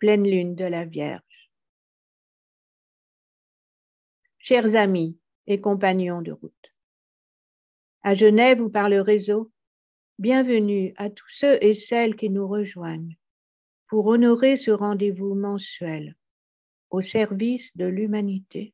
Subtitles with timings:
[0.00, 1.50] pleine lune de la Vierge.
[4.38, 6.74] Chers amis et compagnons de route,
[8.02, 9.52] à Genève ou par le réseau,
[10.18, 13.18] bienvenue à tous ceux et celles qui nous rejoignent
[13.88, 16.16] pour honorer ce rendez-vous mensuel
[16.88, 18.72] au service de l'humanité,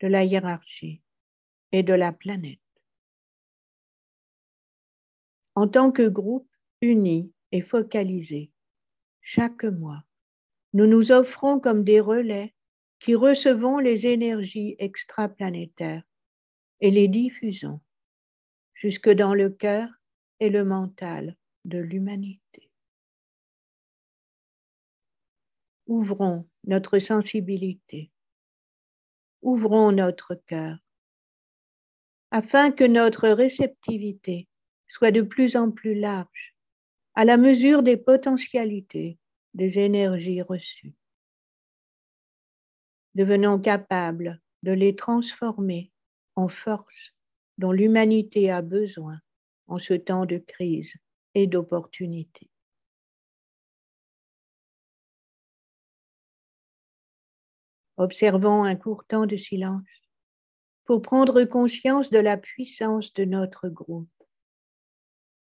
[0.00, 1.02] de la hiérarchie
[1.70, 2.58] et de la planète.
[5.54, 6.50] En tant que groupe
[6.80, 8.50] uni et focalisé,
[9.30, 10.02] chaque mois,
[10.72, 12.54] nous nous offrons comme des relais
[12.98, 16.02] qui recevons les énergies extraplanétaires
[16.80, 17.82] et les diffusons
[18.72, 19.90] jusque dans le cœur
[20.40, 22.70] et le mental de l'humanité.
[25.88, 28.10] Ouvrons notre sensibilité,
[29.42, 30.78] ouvrons notre cœur,
[32.30, 34.48] afin que notre réceptivité
[34.88, 36.54] soit de plus en plus large,
[37.18, 39.18] à la mesure des potentialités
[39.58, 40.94] des énergies reçues.
[43.16, 45.90] Devenons capables de les transformer
[46.36, 47.12] en force
[47.58, 49.18] dont l'humanité a besoin
[49.66, 50.92] en ce temps de crise
[51.34, 52.48] et d'opportunité.
[57.96, 59.82] Observons un court temps de silence
[60.84, 64.22] pour prendre conscience de la puissance de notre groupe,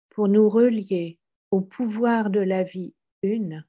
[0.08, 1.20] pour nous relier
[1.52, 3.66] au pouvoir de la vie une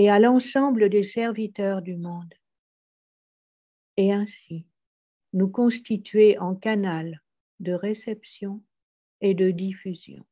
[0.00, 2.32] et à l'ensemble des serviteurs du monde,
[3.98, 4.64] et ainsi
[5.34, 7.20] nous constituer en canal
[7.58, 8.62] de réception
[9.20, 10.24] et de diffusion.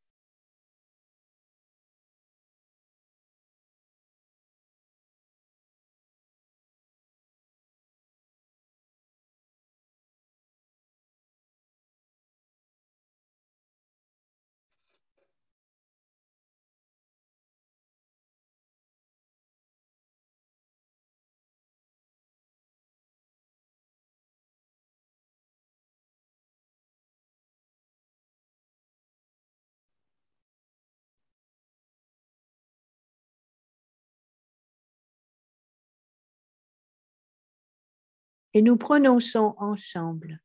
[38.58, 40.40] Et nous prononçons ensemble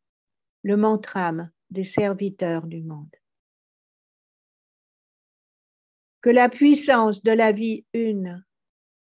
[0.61, 3.15] le mantrame des serviteurs du monde.
[6.21, 8.45] Que la puissance de la vie une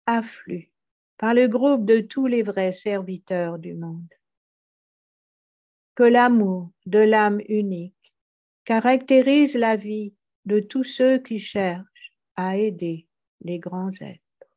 [0.05, 0.71] afflue
[1.17, 4.07] par le groupe de tous les vrais serviteurs du monde.
[5.95, 8.15] Que l'amour de l'âme unique
[8.63, 10.13] caractérise la vie
[10.45, 13.05] de tous ceux qui cherchent à aider
[13.41, 14.47] les grands êtres.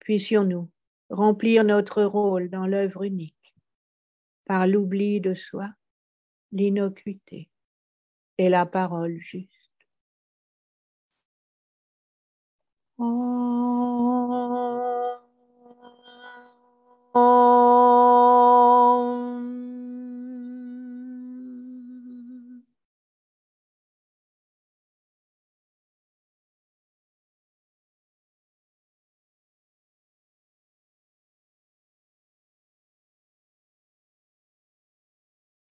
[0.00, 0.68] Puissions-nous
[1.10, 3.54] remplir notre rôle dans l'œuvre unique
[4.44, 5.70] par l'oubli de soi,
[6.52, 7.48] l'innocuité
[8.38, 9.52] et la parole juste.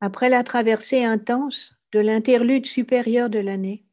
[0.06, 3.88] Après la traversée intense de l'interlude supérieur de l'année,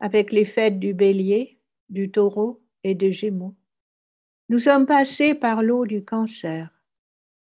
[0.00, 1.60] avec les fêtes du bélier,
[1.90, 3.54] du taureau et des gémeaux,
[4.48, 6.70] nous sommes passés par l'eau du cancer,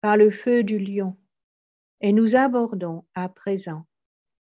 [0.01, 1.17] par le feu du lion,
[2.00, 3.88] et nous abordons à présent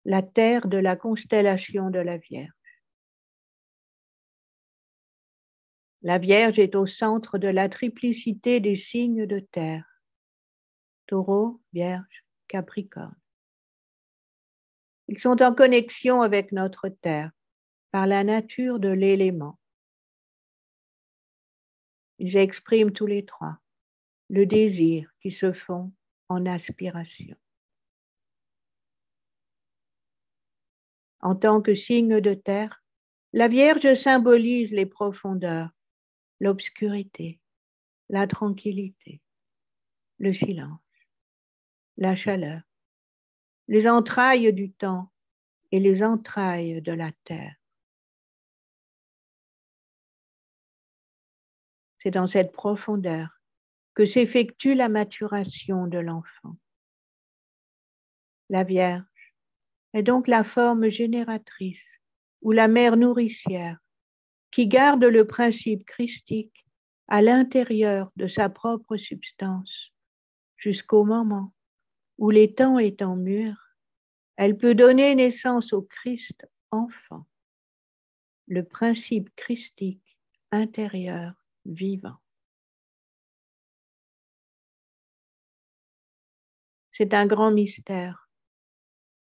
[0.06, 2.50] la terre de la constellation de la Vierge.
[6.02, 9.86] La Vierge est au centre de la triplicité des signes de terre.
[11.06, 13.14] Taureau, Vierge, Capricorne.
[15.08, 17.32] Ils sont en connexion avec notre Terre
[17.92, 19.60] par la nature de l'élément.
[22.18, 23.60] Ils expriment tous les trois
[24.30, 25.94] le désir qui se fond
[26.30, 27.38] en aspiration.
[31.20, 32.84] En tant que signe de terre,
[33.34, 35.70] la Vierge symbolise les profondeurs,
[36.40, 37.40] l'obscurité,
[38.10, 39.22] la tranquillité,
[40.20, 40.80] le silence,
[41.98, 42.62] la chaleur,
[43.68, 45.12] les entrailles du temps
[45.72, 47.56] et les entrailles de la terre.
[51.98, 53.30] C'est dans cette profondeur
[53.96, 56.56] que s'effectue la maturation de l'enfant.
[58.50, 59.34] La Vierge
[59.94, 61.88] est donc la forme génératrice
[62.42, 63.80] ou la mère nourricière
[64.52, 66.66] qui garde le principe christique
[67.08, 69.92] à l'intérieur de sa propre substance
[70.58, 71.55] jusqu'au moment
[72.18, 73.76] où temps étant mûrs,
[74.38, 77.26] elle peut donner naissance au Christ enfant.
[78.48, 80.18] Le principe christique
[80.52, 81.34] intérieur
[81.66, 82.18] vivant.
[86.92, 88.30] C'est un grand mystère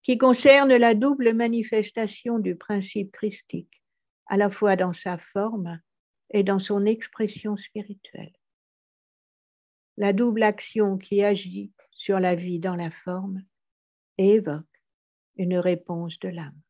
[0.02, 3.82] qui concerne la double manifestation du principe christique,
[4.26, 5.80] à la fois dans sa forme
[6.30, 8.32] et dans son expression spirituelle.
[9.96, 11.72] La double action qui agit
[12.02, 13.44] sur la vie dans la forme
[14.18, 14.82] et évoque
[15.36, 16.60] une réponse de l'âme.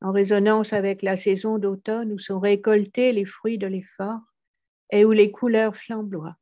[0.00, 4.20] En résonance avec la saison d'automne où sont récoltés les fruits de l'effort
[4.92, 6.36] et où les couleurs flamboient,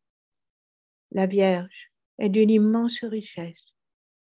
[1.12, 3.72] la Vierge est d'une immense richesse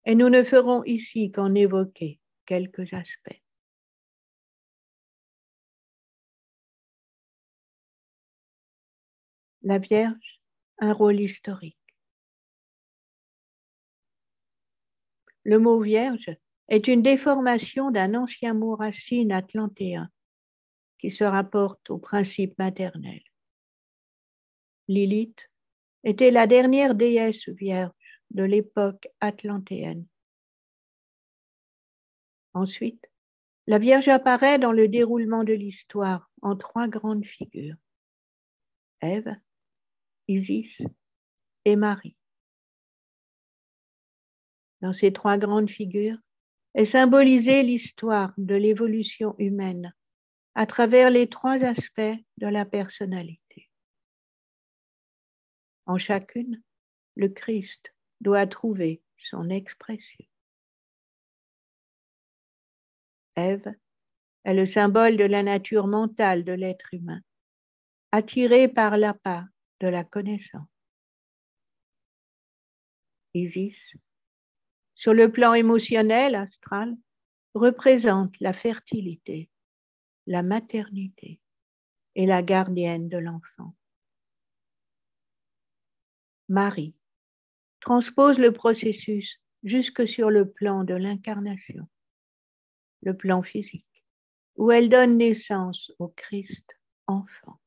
[0.03, 3.41] et nous ne ferons ici qu'en évoquer quelques aspects.
[9.61, 10.41] La Vierge,
[10.79, 11.77] un rôle historique.
[15.43, 16.35] Le mot vierge
[16.67, 20.09] est une déformation d'un ancien mot racine atlantéen
[20.97, 23.21] qui se rapporte au principe maternel.
[24.87, 25.49] Lilith
[26.03, 27.93] était la dernière déesse vierge
[28.31, 30.05] de l'époque atlantéenne.
[32.53, 33.09] Ensuite,
[33.67, 37.75] la Vierge apparaît dans le déroulement de l'histoire en trois grandes figures.
[39.01, 39.35] Ève,
[40.27, 40.81] Isis
[41.65, 42.15] et Marie
[44.85, 46.17] dans ces trois grandes figures
[46.75, 49.95] est symbolisée l'histoire de l'évolution humaine
[50.53, 53.69] à travers les trois aspects de la personnalité.
[55.87, 56.61] En chacune,
[57.15, 60.25] le Christ doit trouver son expression.
[63.35, 63.73] Ève
[64.43, 67.21] est le symbole de la nature mentale de l'être humain,
[68.11, 69.45] attiré par l'appât
[69.79, 70.67] de la connaissance.
[73.33, 73.75] Isis
[74.95, 76.95] sur le plan émotionnel astral,
[77.53, 79.49] représente la fertilité,
[80.25, 81.39] la maternité
[82.15, 83.75] et la gardienne de l'enfant.
[86.47, 86.95] Marie
[87.81, 91.87] transpose le processus jusque sur le plan de l'incarnation,
[93.01, 94.05] le plan physique,
[94.55, 96.77] où elle donne naissance au Christ
[97.07, 97.59] enfant.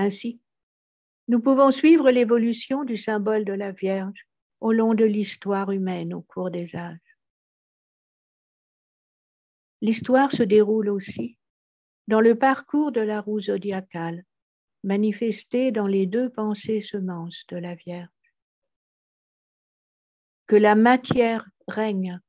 [0.00, 0.40] Ainsi,
[1.26, 4.28] nous pouvons suivre l'évolution du symbole de la Vierge
[4.60, 7.18] au long de l'histoire humaine au cours des âges.
[9.80, 11.36] L'histoire se déroule aussi
[12.06, 14.24] dans le parcours de la roue zodiacale,
[14.84, 18.08] manifestée dans les deux pensées semences de la Vierge.
[20.46, 22.20] Que la matière règne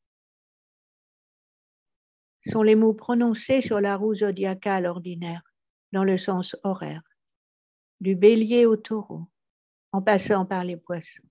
[2.48, 5.44] sont les mots prononcés sur la roue zodiacale ordinaire
[5.92, 7.04] dans le sens horaire
[8.00, 9.28] du bélier au taureau,
[9.92, 11.28] en passant par les poissons.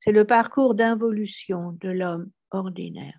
[0.00, 3.18] C'est le parcours d'involution de l'homme ordinaire.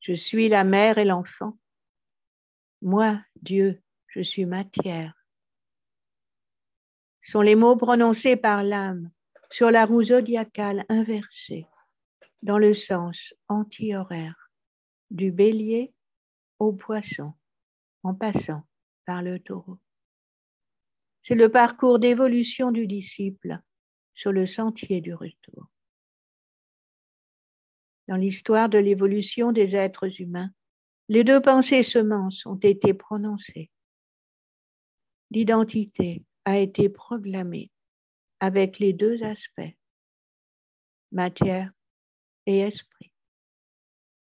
[0.00, 1.58] Je suis la mère et l'enfant.
[2.80, 5.14] Moi, Dieu, je suis matière.
[7.22, 9.10] Sont les mots prononcés par l'âme
[9.50, 11.66] sur la roue zodiacale inversée,
[12.42, 14.52] dans le sens anti-horaire,
[15.10, 15.92] du bélier
[16.60, 17.34] au poisson
[18.06, 18.62] en passant
[19.04, 19.78] par le taureau.
[21.22, 23.60] C'est le parcours d'évolution du disciple
[24.14, 25.66] sur le sentier du retour.
[28.06, 30.50] Dans l'histoire de l'évolution des êtres humains,
[31.08, 33.70] les deux pensées semences ont été prononcées.
[35.30, 37.72] L'identité a été proclamée
[38.38, 39.76] avec les deux aspects,
[41.10, 41.72] matière
[42.46, 43.12] et esprit,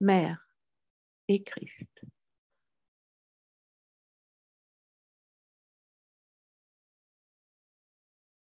[0.01, 0.49] mère
[1.27, 1.96] et Christ.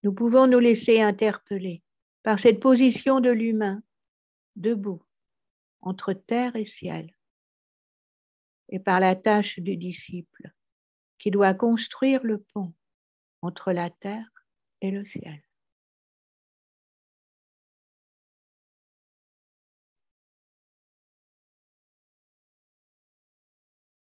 [0.06, 1.82] Nous pouvons nous laisser interpeller
[2.22, 3.82] par cette position de l'humain
[4.54, 5.02] debout
[5.80, 7.12] entre terre et ciel
[8.68, 10.52] et par la tâche du disciple
[11.18, 12.72] qui doit construire le pont
[13.42, 14.30] entre la terre
[14.80, 15.42] et le ciel.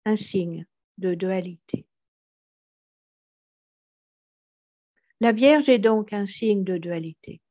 [0.04, 0.66] Un signe
[0.98, 1.89] de dualité.
[5.20, 7.42] La Vierge est donc un signe de dualité.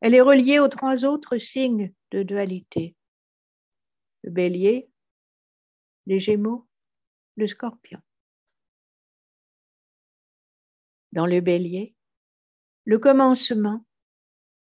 [0.00, 2.94] Elle est reliée aux trois autres signes de dualité.
[4.22, 4.88] Le bélier,
[6.06, 6.68] les gémeaux,
[7.36, 8.00] le scorpion.
[11.10, 11.94] Dans le bélier,
[12.84, 13.84] le commencement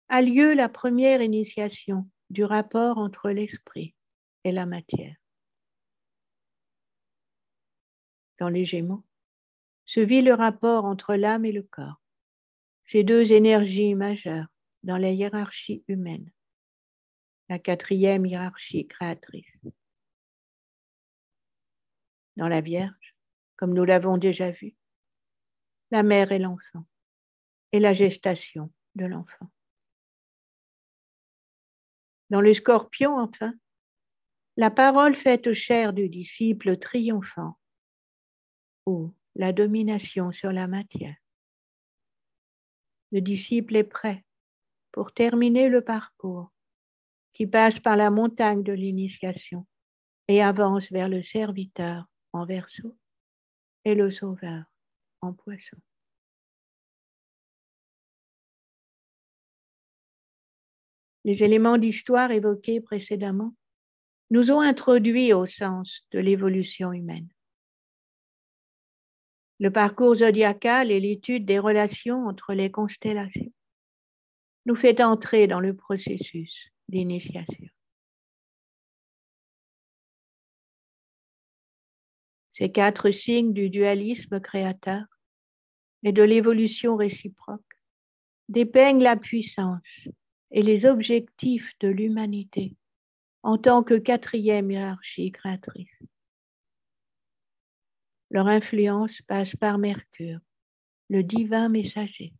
[0.09, 3.95] a lieu la première initiation du rapport entre l'esprit
[4.43, 5.15] et la matière.
[8.39, 9.03] Dans les gémeaux,
[9.91, 12.01] se vit le rapport entre l'âme et le corps,
[12.85, 14.47] ces deux énergies majeures
[14.83, 16.31] dans la hiérarchie humaine,
[17.49, 19.53] la quatrième hiérarchie créatrice.
[22.37, 23.17] Dans la Vierge,
[23.57, 24.77] comme nous l'avons déjà vu,
[25.91, 26.85] la mère et l'enfant,
[27.73, 29.51] et la gestation de l'enfant.
[32.29, 33.53] Dans le scorpion, enfin,
[34.55, 37.59] la parole faite chair du disciple triomphant,
[38.85, 41.15] ou la domination sur la matière.
[43.11, 44.23] Le disciple est prêt
[44.91, 46.51] pour terminer le parcours
[47.33, 49.65] qui passe par la montagne de l'initiation
[50.27, 52.97] et avance vers le serviteur en verso
[53.85, 54.63] et le sauveur
[55.21, 55.77] en poisson.
[61.23, 63.53] Les éléments d'histoire évoqués précédemment
[64.31, 67.27] nous ont introduits au sens de l'évolution humaine.
[69.61, 73.53] Le parcours zodiacal et l'étude des relations entre les constellations
[74.65, 77.67] nous fait entrer dans le processus d'initiation.
[82.53, 85.03] Ces quatre signes du dualisme créateur
[86.01, 87.61] et de l'évolution réciproque
[88.49, 90.07] dépeignent la puissance
[90.49, 92.75] et les objectifs de l'humanité
[93.43, 96.01] en tant que quatrième hiérarchie créatrice.
[98.31, 100.39] Leur influence passe par Mercure,
[101.09, 102.33] le divin messager,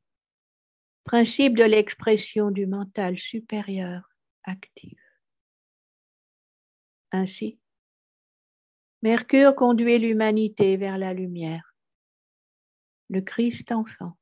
[1.04, 4.10] principe de l'expression du mental supérieur
[4.44, 4.98] actif.
[7.12, 7.60] Ainsi,
[9.02, 11.76] Mercure conduit l'humanité vers la lumière,
[13.10, 14.18] le Christ enfant,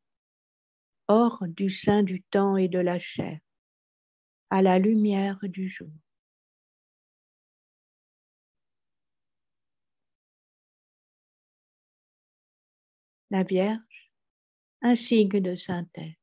[1.08, 3.40] hors du sein du temps et de la chair,
[4.50, 5.92] à la lumière du jour.
[13.32, 14.12] La Vierge,
[14.82, 16.16] un signe de synthèse.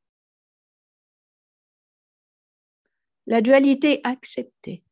[3.26, 4.82] La dualité acceptée,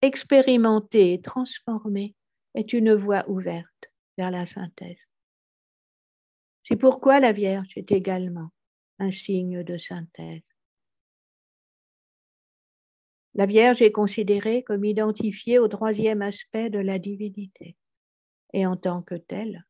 [0.00, 2.14] expérimentée et transformée
[2.54, 5.00] est une voie ouverte vers la synthèse.
[6.62, 8.50] C'est pourquoi la Vierge est également
[9.00, 10.42] un signe de synthèse.
[13.34, 17.76] La Vierge est considérée comme identifiée au troisième aspect de la divinité
[18.52, 19.64] et en tant que telle,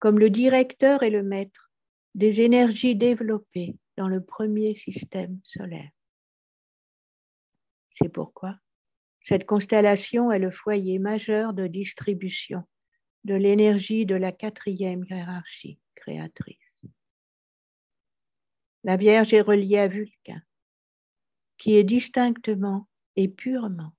[0.00, 1.70] comme le directeur et le maître
[2.14, 5.90] des énergies développées dans le premier système solaire.
[7.92, 8.56] C'est pourquoi
[9.22, 12.64] cette constellation est le foyer majeur de distribution
[13.24, 16.56] de l'énergie de la quatrième hiérarchie créatrice.
[18.82, 20.40] La Vierge est reliée à Vulcain,
[21.58, 23.92] qui est distinctement et purement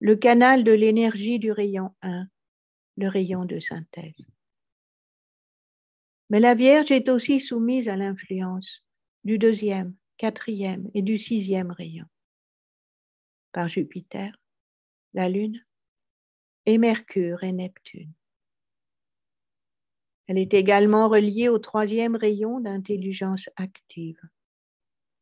[0.00, 2.26] le canal de l'énergie du rayon 1,
[2.96, 4.14] le rayon de synthèse.
[6.30, 8.84] Mais la Vierge est aussi soumise à l'influence
[9.24, 12.06] du deuxième, quatrième et du sixième rayon
[13.52, 14.32] par Jupiter,
[15.12, 15.60] la Lune
[16.66, 18.12] et Mercure et Neptune.
[20.28, 24.20] Elle est également reliée au troisième rayon d'intelligence active,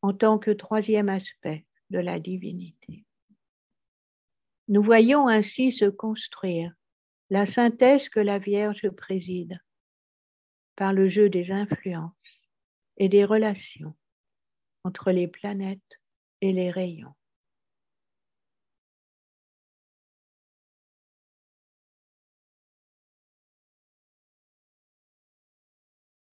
[0.03, 3.07] en tant que troisième aspect de la divinité.
[4.69, 6.75] Nous voyons ainsi se construire
[7.31, 9.59] la synthèse que la Vierge préside
[10.79, 12.13] par le jeu des influences
[12.99, 13.97] et des relations
[14.85, 15.99] entre les planètes
[16.41, 17.17] et les rayons.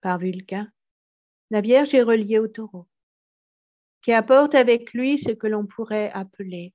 [0.01, 0.71] Par Vulcain,
[1.49, 2.85] la Vierge est reliée au taureau,
[4.03, 6.71] qui apporte avec lui ce que l'on pourrait appeler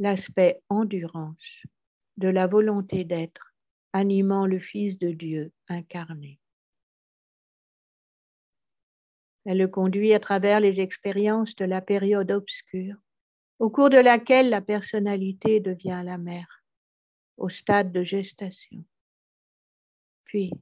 [0.00, 1.62] l'aspect endurance
[2.16, 3.54] de la volonté d'être
[3.92, 6.40] animant le Fils de Dieu incarné.
[9.44, 12.96] Elle le conduit à travers les expériences de la période obscure,
[13.58, 16.64] au cours de laquelle la personnalité devient la mère,
[17.36, 18.84] au stade de gestation.
[20.24, 20.52] Puis,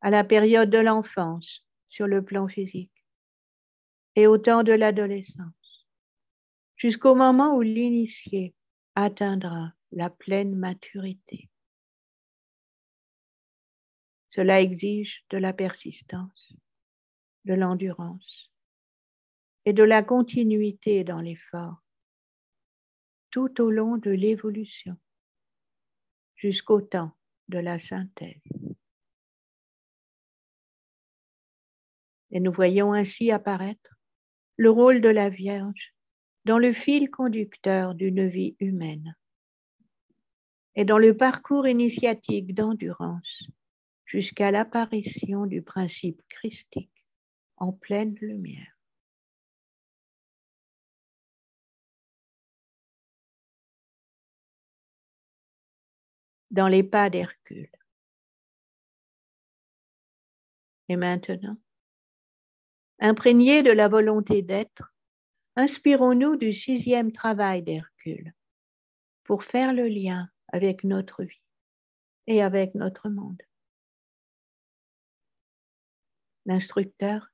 [0.00, 3.04] à la période de l'enfance sur le plan physique
[4.14, 5.86] et au temps de l'adolescence,
[6.76, 8.54] jusqu'au moment où l'initié
[8.94, 11.48] atteindra la pleine maturité.
[14.30, 16.52] Cela exige de la persistance,
[17.48, 18.50] de l'endurance
[19.64, 21.82] et de la continuité dans l'effort
[23.30, 24.96] tout au long de l'évolution
[26.36, 27.12] jusqu'au temps
[27.48, 28.42] de la synthèse.
[32.30, 33.96] Et nous voyons ainsi apparaître
[34.56, 35.94] le rôle de la Vierge
[36.44, 39.16] dans le fil conducteur d'une vie humaine
[40.74, 43.48] et dans le parcours initiatique d'endurance
[44.04, 46.97] jusqu'à l'apparition du principe christique
[47.58, 48.78] en pleine lumière.
[56.50, 57.70] dans les pas d'Hercule.
[60.88, 61.56] Et maintenant,
[62.98, 64.94] imprégnés de la volonté d'être,
[65.56, 68.34] inspirons-nous du sixième travail d'Hercule
[69.24, 71.42] pour faire le lien avec notre vie
[72.26, 73.42] et avec notre monde.
[76.46, 77.30] L'instructeur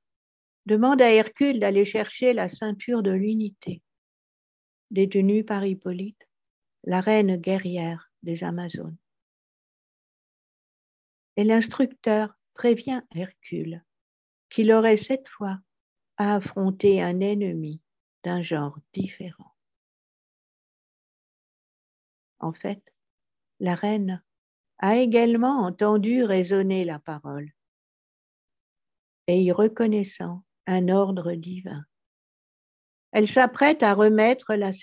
[0.65, 3.81] demande à Hercule d'aller chercher la ceinture de l'unité,
[4.91, 6.27] détenue par Hippolyte,
[6.83, 8.97] la reine guerrière des Amazones.
[11.37, 13.83] Et l'instructeur prévient Hercule
[14.49, 15.59] qu'il aurait cette fois
[16.17, 17.81] à affronter un ennemi
[18.23, 19.53] d'un genre différent.
[22.39, 22.81] En fait,
[23.59, 24.23] la reine
[24.79, 27.51] a également entendu résonner la parole
[29.27, 31.85] et y reconnaissant un ordre divin.
[33.11, 34.73] Elle s'apprête à remettre la,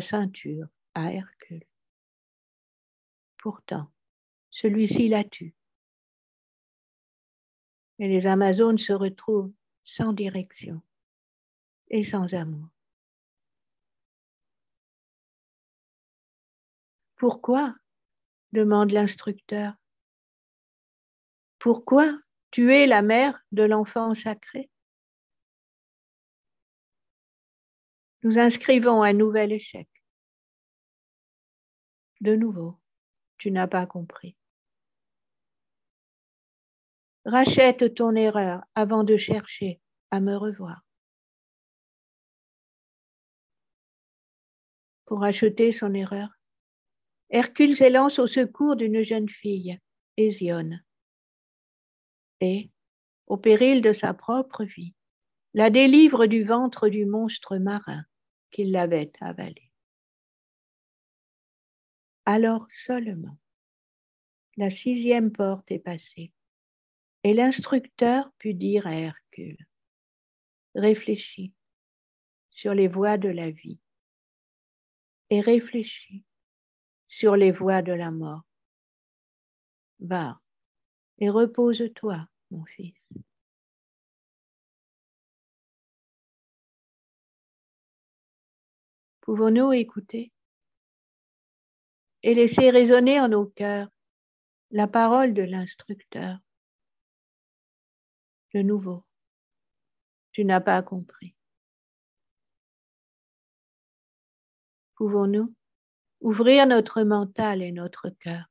[0.00, 1.64] ceinture à Hercule.
[3.38, 3.90] Pourtant,
[4.50, 5.54] celui-ci la tue
[7.98, 9.52] et les Amazones se retrouvent
[9.84, 10.82] sans direction
[11.88, 12.68] et sans amour.
[17.14, 17.76] Pourquoi?
[18.52, 19.74] demande l'instructeur.
[21.60, 22.18] Pourquoi
[22.50, 24.71] tuer la mère de l'enfant sacré?
[28.24, 29.88] Nous inscrivons un nouvel échec.
[32.20, 32.78] De nouveau,
[33.36, 34.36] tu n'as pas compris.
[37.24, 39.80] Rachète ton erreur avant de chercher
[40.12, 40.82] à me revoir.
[45.06, 46.28] Pour acheter son erreur,
[47.30, 49.80] Hercule s'élance au secours d'une jeune fille,
[50.16, 50.84] Hésione,
[52.40, 52.70] et,
[53.26, 54.94] au péril de sa propre vie,
[55.54, 58.04] la délivre du ventre du monstre marin
[58.52, 59.70] qui l'avait avalée.
[62.24, 63.36] Alors seulement,
[64.56, 66.32] la sixième porte est passée
[67.24, 69.66] et l'instructeur put dire à Hercule,
[70.74, 71.52] réfléchis
[72.50, 73.80] sur les voies de la vie
[75.30, 76.24] et réfléchis
[77.08, 78.42] sur les voies de la mort.
[79.98, 80.40] Va
[81.18, 82.94] et repose-toi, mon fils.
[89.22, 90.32] Pouvons-nous écouter?
[92.24, 93.88] Et laisser résonner en nos cœurs
[94.70, 96.38] la parole de l'instructeur
[98.54, 99.04] de nouveau.
[100.32, 101.34] Tu n'as pas compris.
[104.96, 105.54] Pouvons-nous
[106.20, 108.46] ouvrir notre mental et notre cœur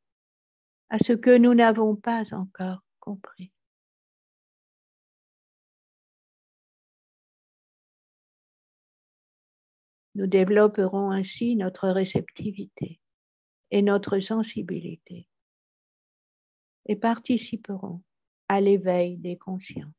[0.89, 3.51] à ce que nous n'avons pas encore compris?
[10.15, 12.99] Nous développerons ainsi notre réceptivité
[13.71, 15.27] et notre sensibilité
[16.87, 18.01] et participerons
[18.49, 19.93] à l'éveil des consciences.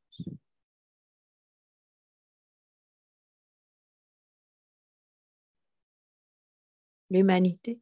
[7.09, 7.81] L'humanité,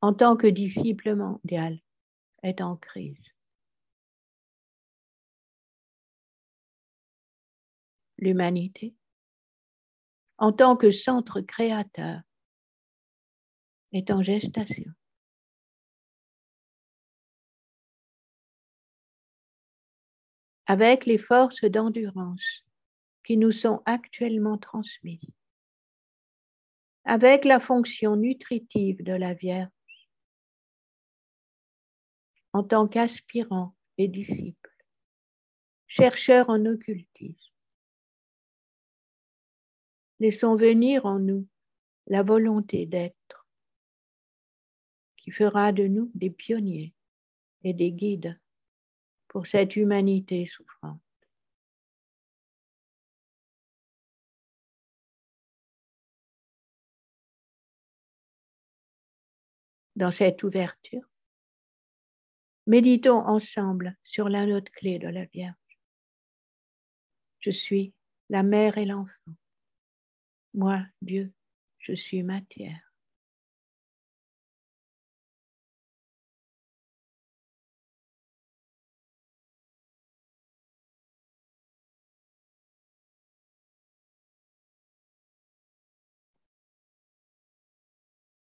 [0.00, 1.80] en tant que disciple mondial,
[2.42, 3.16] est en crise.
[8.18, 8.94] L'humanité,
[10.42, 12.20] en tant que centre créateur,
[13.92, 14.92] est en gestation.
[20.66, 22.64] avec les forces d'endurance
[23.24, 25.20] qui nous sont actuellement transmises,
[27.04, 29.68] avec la fonction nutritive de la Vierge
[32.54, 34.70] en tant qu'aspirant et disciple,
[35.88, 37.51] chercheur en occultisme.
[40.22, 41.48] Laissons venir en nous
[42.06, 43.44] la volonté d'être
[45.16, 46.94] qui fera de nous des pionniers
[47.64, 48.40] et des guides
[49.26, 51.00] pour cette humanité souffrante.
[59.96, 61.10] Dans cette ouverture,
[62.68, 65.56] méditons ensemble sur la note clé de la Vierge.
[67.40, 67.92] Je suis
[68.28, 69.34] la mère et l'enfant.
[70.54, 71.32] Moi, Dieu,
[71.78, 72.92] je suis matière.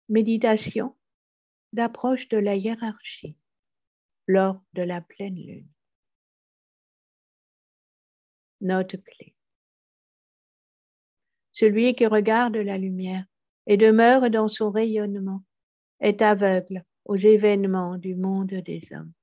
[0.10, 0.96] Méditation
[1.74, 3.38] d'approche de la hiérarchie
[4.28, 5.70] lors de la pleine lune.
[8.62, 9.33] Note clé.
[11.54, 13.26] Celui qui regarde la lumière
[13.68, 15.44] et demeure dans son rayonnement
[16.00, 19.14] est aveugle aux événements du monde des hommes.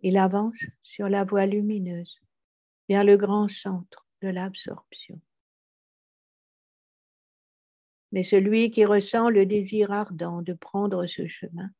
[0.00, 2.20] Il avance sur la voie lumineuse
[2.88, 5.20] vers le grand centre de l'absorption.
[8.12, 11.70] Mais celui qui ressent le désir ardent de prendre ce chemin,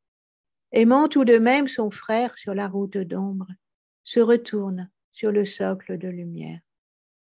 [0.72, 3.48] aimant tout de même son frère sur la route d'ombre,
[4.02, 6.60] se retourne sur le socle de lumière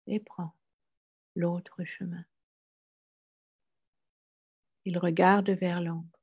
[0.07, 0.53] et prend
[1.35, 2.23] l'autre chemin.
[4.85, 6.19] Il regarde vers l'ombre.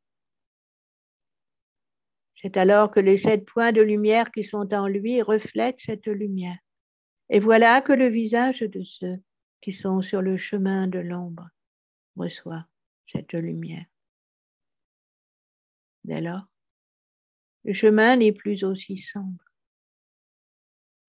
[2.37, 6.59] C'est alors que les sept points de lumière qui sont en lui reflètent cette lumière.
[7.29, 9.23] Et voilà que le visage de ceux
[9.61, 11.49] qui sont sur le chemin de l'ombre
[12.17, 12.67] reçoit
[13.07, 13.87] cette lumière.
[16.05, 16.47] Dès lors,
[17.65, 19.45] le chemin n'est plus aussi sombre.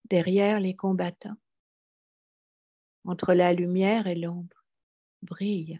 [0.05, 1.37] Derrière les combattants,
[3.05, 4.65] entre la lumière et l'ombre,
[5.21, 5.79] brille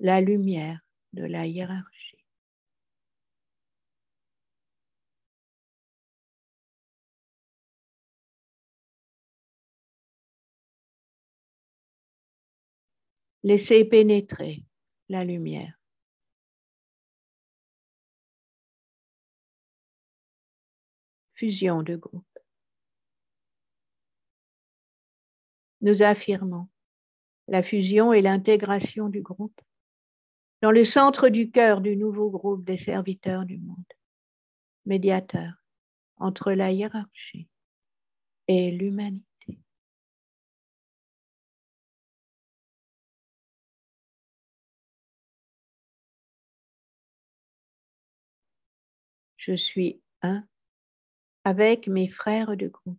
[0.00, 0.80] la lumière
[1.12, 2.18] de la hiérarchie.
[13.42, 14.64] Laissez pénétrer
[15.08, 15.74] la lumière.
[21.34, 22.27] Fusion de groupe.
[25.80, 26.68] Nous affirmons
[27.46, 29.60] la fusion et l'intégration du groupe
[30.60, 33.76] dans le centre du cœur du nouveau groupe des serviteurs du monde,
[34.86, 35.52] médiateur
[36.16, 37.48] entre la hiérarchie
[38.48, 39.24] et l'humanité.
[49.36, 50.44] Je suis un
[51.44, 52.98] avec mes frères de groupe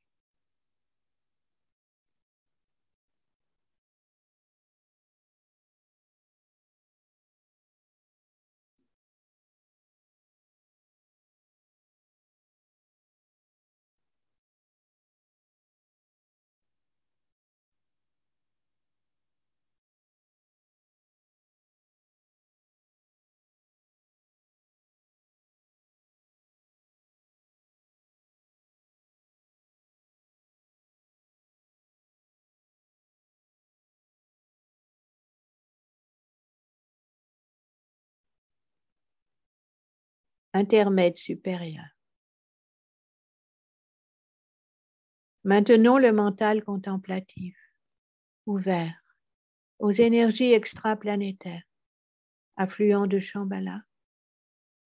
[40.53, 41.85] Intermède supérieur.
[45.43, 47.57] Maintenons le mental contemplatif,
[48.45, 48.93] ouvert
[49.79, 51.63] aux énergies extraplanétaires,
[52.57, 53.81] affluents de Shambhala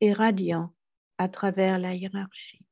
[0.00, 0.72] et radiant
[1.18, 2.63] à travers la hiérarchie.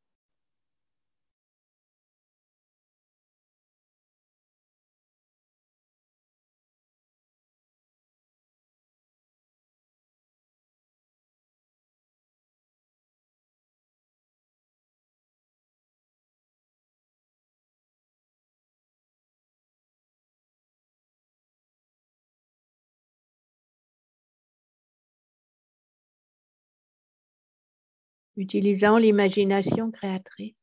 [28.42, 30.56] Utilisant l'imagination créatrice,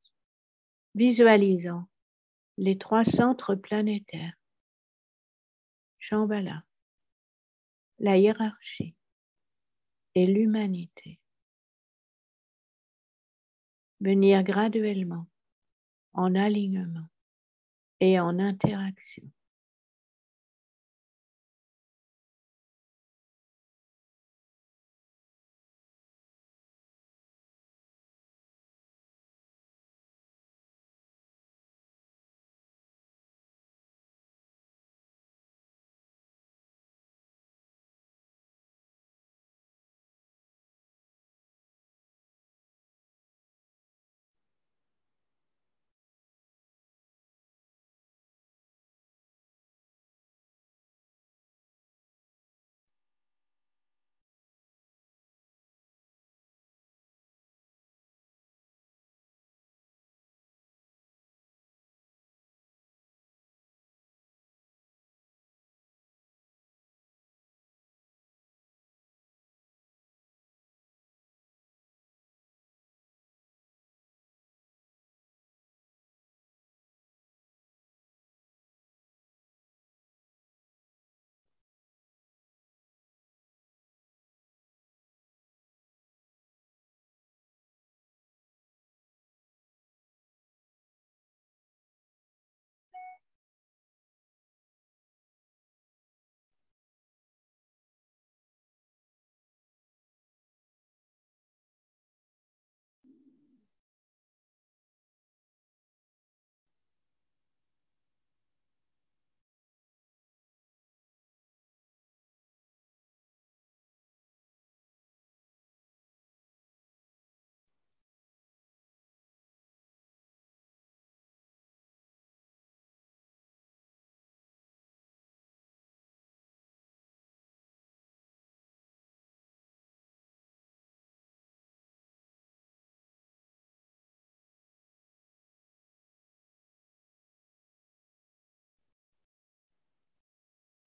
[0.95, 1.87] visualisant
[2.57, 4.33] les trois centres planétaires,
[5.99, 6.63] Shambhala,
[7.99, 8.95] la hiérarchie
[10.15, 11.21] et l'humanité.
[14.01, 15.27] Venir graduellement
[16.13, 17.07] en alignement
[18.01, 19.31] et en interaction.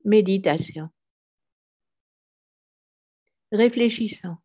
[0.05, 0.91] Méditation.
[3.53, 4.37] Réfléchissons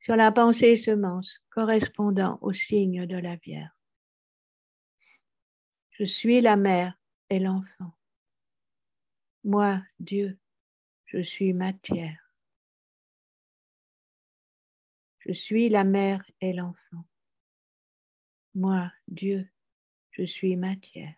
[0.00, 3.70] sur la pensée semence correspondant au signe de la Vierge.
[5.92, 6.98] Je suis la mère
[7.30, 7.96] et l'enfant.
[9.44, 10.38] Moi, Dieu,
[11.06, 12.30] je suis matière.
[15.20, 17.06] Je suis la mère et l'enfant.
[18.54, 19.48] Moi, Dieu,
[20.10, 21.14] je suis matière.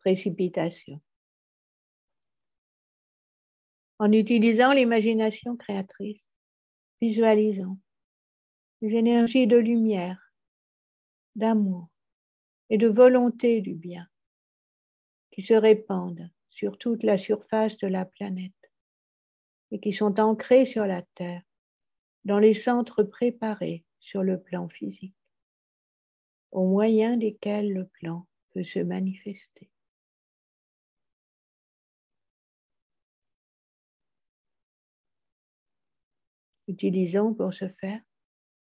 [0.00, 1.00] Précipitation.
[3.98, 6.22] En utilisant l'imagination créatrice,
[7.00, 7.78] visualisons
[8.80, 10.32] les énergies de lumière,
[11.34, 11.88] d'amour
[12.70, 14.08] et de volonté du bien
[15.32, 18.52] qui se répandent sur toute la surface de la planète
[19.70, 21.42] et qui sont ancrées sur la Terre
[22.24, 25.14] dans les centres préparés sur le plan physique,
[26.50, 29.70] au moyen desquels le plan peut se manifester.
[36.68, 38.00] Utilisons pour ce faire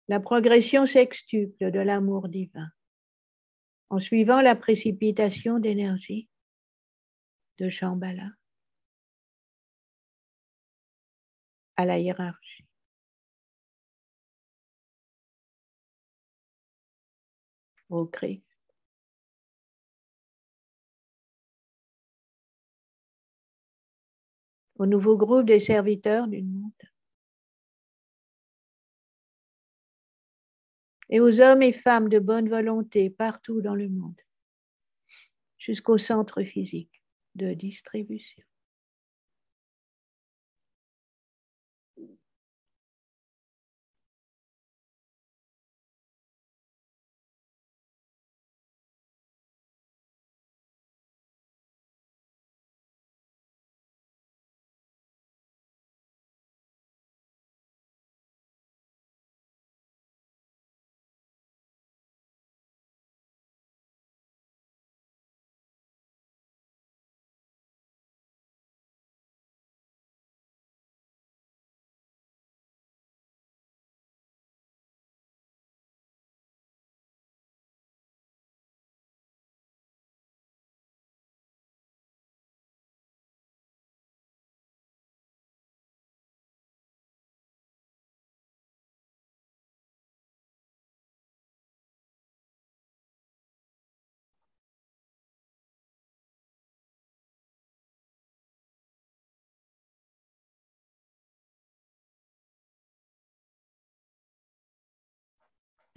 [0.07, 2.69] la progression sextuple de l'amour divin
[3.89, 6.29] en suivant la précipitation d'énergie
[7.59, 8.29] de Shambhala
[11.75, 12.65] à la hiérarchie.
[17.89, 18.43] Au Christ.
[24.75, 26.90] Au nouveau groupe des serviteurs du monde.
[31.11, 34.19] Et aux hommes et femmes de bonne volonté partout dans le monde,
[35.57, 37.03] jusqu'au centre physique
[37.35, 38.43] de distribution.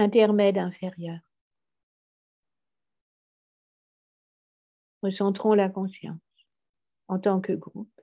[0.04, 1.18] Intermède inférieur.
[5.02, 6.20] Recentrons la conscience
[7.08, 8.00] en tant que groupe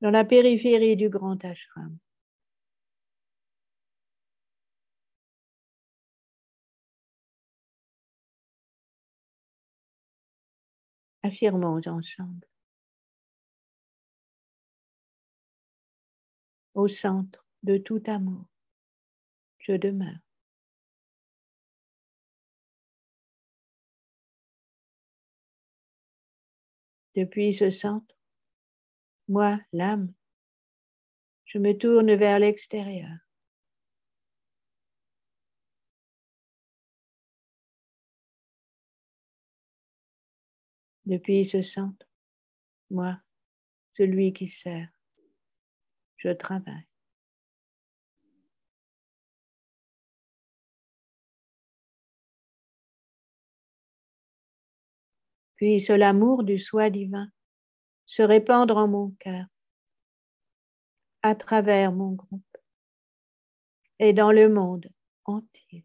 [0.00, 1.98] dans la périphérie du grand ashram.
[11.22, 12.46] Affirmons ensemble.
[16.74, 18.46] Au centre de tout amour,
[19.58, 20.27] je demeure.
[27.18, 28.14] Depuis ce centre,
[29.26, 30.14] moi, l'âme,
[31.46, 33.10] je me tourne vers l'extérieur.
[41.06, 42.06] Depuis ce centre,
[42.88, 43.20] moi,
[43.96, 44.88] celui qui sert,
[46.18, 46.87] je travaille.
[55.58, 57.28] Puisse l'amour du soi divin
[58.06, 59.44] se répandre en mon cœur,
[61.22, 62.56] à travers mon groupe
[63.98, 64.88] et dans le monde
[65.24, 65.84] entier.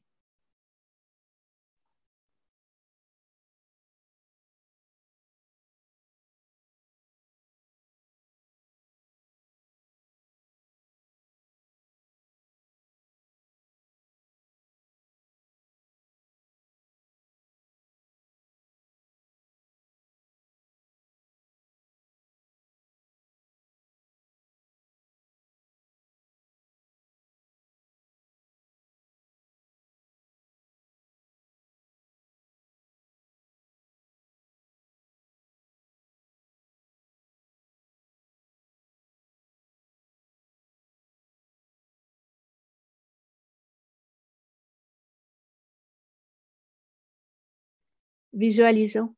[48.33, 49.15] Visualisons.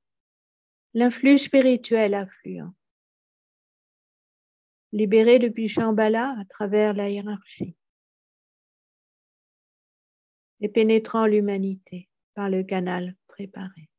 [0.94, 2.74] L'influx spirituel affluent,
[4.92, 7.76] libéré depuis Shambhala à travers la hiérarchie.
[10.62, 13.90] Et pénétrant l'humanité par le canal préparé.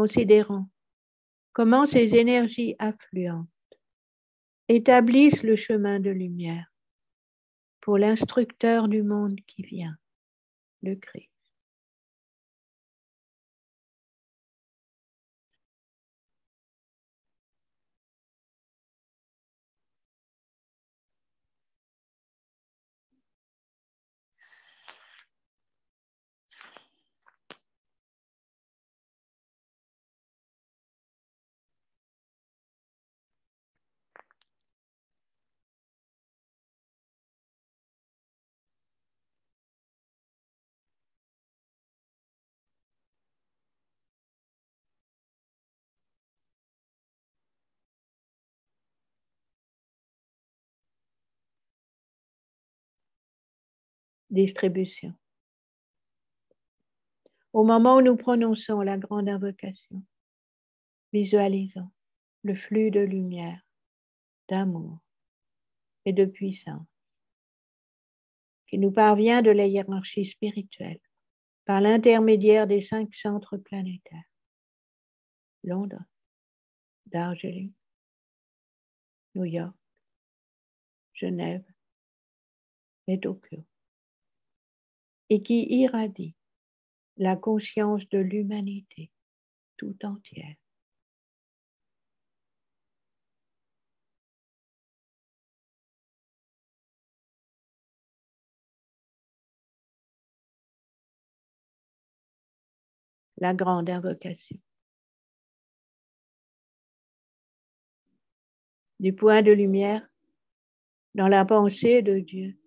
[0.00, 0.66] Considérons
[1.52, 3.46] comment ces énergies affluentes
[4.68, 6.72] établissent le chemin de lumière
[7.82, 9.98] pour l'instructeur du monde qui vient,
[10.82, 11.29] le Christ.
[54.30, 55.14] Distribution.
[57.52, 60.02] Au moment où nous prononçons la grande invocation,
[61.12, 61.90] visualisons
[62.42, 63.60] le flux de lumière,
[64.48, 64.98] d'amour
[66.04, 66.86] et de puissance
[68.66, 71.00] qui nous parvient de la hiérarchie spirituelle
[71.64, 74.30] par l'intermédiaire des cinq centres planétaires.
[75.64, 76.04] Londres,
[77.06, 77.72] Darjeeling,
[79.34, 79.74] New York,
[81.14, 81.64] Genève
[83.08, 83.64] et Tokyo
[85.30, 86.34] et qui irradie
[87.16, 89.10] la conscience de l'humanité
[89.76, 90.56] tout entière.
[103.38, 104.58] La grande invocation.
[108.98, 110.06] Du point de lumière
[111.14, 112.58] dans la pensée de Dieu,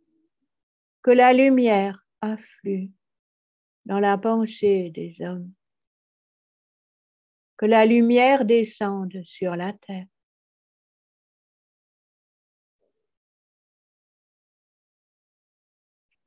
[1.04, 2.90] que la lumière afflue
[3.86, 5.52] dans la pensée des hommes.
[7.58, 10.08] Que la lumière descende sur la terre.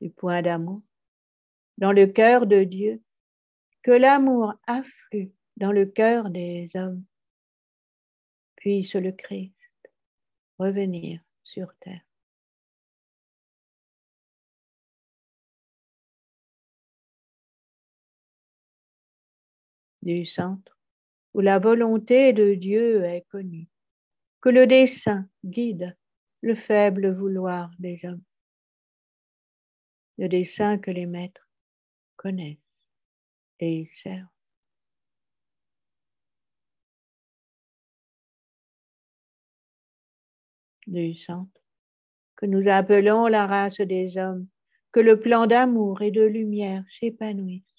[0.00, 0.82] Du point d'amour,
[1.78, 3.02] dans le cœur de Dieu,
[3.82, 7.04] que l'amour afflue dans le cœur des hommes.
[8.56, 9.54] Puisse le Christ
[10.58, 12.05] revenir sur terre.
[20.06, 20.78] Du centre,
[21.34, 23.68] où la volonté de Dieu est connue,
[24.40, 25.96] que le dessein guide
[26.40, 28.22] le faible vouloir des hommes,
[30.18, 31.50] le dessein que les maîtres
[32.16, 32.56] connaissent
[33.58, 34.28] et servent.
[40.86, 41.60] Du centre,
[42.36, 44.46] que nous appelons la race des hommes,
[44.92, 47.76] que le plan d'amour et de lumière s'épanouisse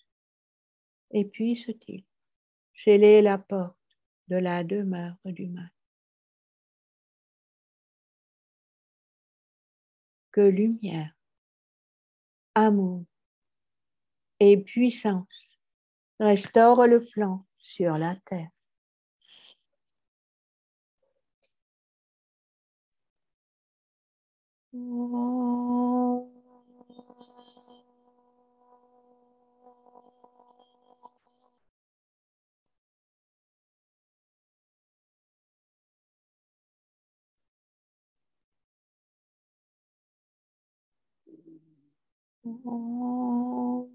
[1.11, 2.03] et puisse-t-il
[2.77, 3.75] sceller la porte
[4.27, 5.71] de la demeure du mal.
[10.31, 11.13] Que lumière,
[12.53, 13.05] amour
[14.39, 15.25] et puissance
[16.19, 18.49] restaurent le flanc sur la terre.
[42.47, 43.85] 哦。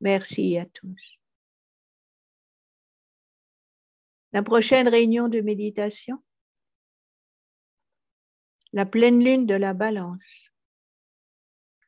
[0.00, 1.18] Merci à tous.
[4.32, 6.22] La prochaine réunion de méditation,
[8.72, 10.20] la pleine lune de la balance,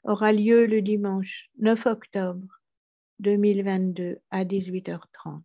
[0.05, 2.49] aura lieu le dimanche 9 octobre
[3.19, 5.43] 2022 à 18h30.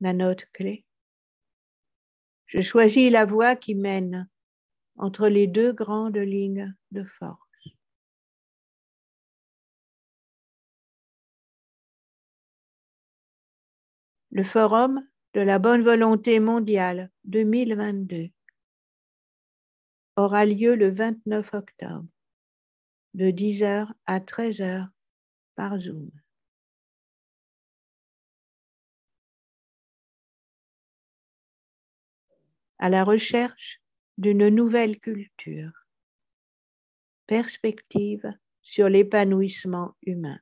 [0.00, 0.84] La note clé.
[2.46, 4.28] Je choisis la voie qui mène
[4.96, 7.41] entre les deux grandes lignes de force.
[14.34, 18.30] Le Forum de la bonne volonté mondiale 2022
[20.16, 22.08] aura lieu le 29 octobre
[23.12, 24.88] de 10h à 13h
[25.54, 26.10] par Zoom.
[32.78, 33.82] À la recherche
[34.16, 35.72] d'une nouvelle culture.
[37.26, 40.40] Perspective sur l'épanouissement humain.